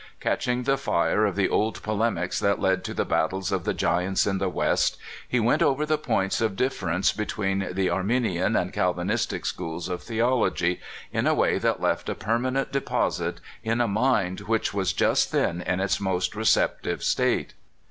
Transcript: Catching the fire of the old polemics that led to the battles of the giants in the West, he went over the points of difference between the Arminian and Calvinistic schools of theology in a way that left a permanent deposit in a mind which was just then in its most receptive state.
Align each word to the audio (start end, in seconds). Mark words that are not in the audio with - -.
Catching 0.19 0.63
the 0.63 0.79
fire 0.79 1.27
of 1.27 1.35
the 1.35 1.47
old 1.47 1.83
polemics 1.83 2.39
that 2.39 2.59
led 2.59 2.83
to 2.85 2.93
the 2.95 3.05
battles 3.05 3.51
of 3.51 3.65
the 3.65 3.73
giants 3.75 4.25
in 4.25 4.39
the 4.39 4.49
West, 4.49 4.97
he 5.29 5.39
went 5.39 5.61
over 5.61 5.85
the 5.85 5.99
points 5.99 6.41
of 6.41 6.55
difference 6.55 7.13
between 7.13 7.69
the 7.75 7.87
Arminian 7.91 8.55
and 8.55 8.73
Calvinistic 8.73 9.45
schools 9.45 9.87
of 9.87 10.01
theology 10.01 10.79
in 11.13 11.27
a 11.27 11.35
way 11.35 11.59
that 11.59 11.81
left 11.83 12.09
a 12.09 12.15
permanent 12.15 12.71
deposit 12.71 13.41
in 13.63 13.79
a 13.79 13.87
mind 13.87 14.39
which 14.39 14.73
was 14.73 14.91
just 14.91 15.31
then 15.31 15.61
in 15.61 15.79
its 15.79 15.99
most 16.01 16.35
receptive 16.35 17.03
state. 17.03 17.53